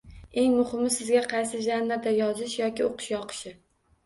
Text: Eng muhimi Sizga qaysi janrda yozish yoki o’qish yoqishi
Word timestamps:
Eng 0.43 0.53
muhimi 0.59 0.87
Sizga 0.95 1.21
qaysi 1.33 1.61
janrda 1.67 2.15
yozish 2.21 2.57
yoki 2.63 2.89
o’qish 2.89 3.13
yoqishi 3.15 3.55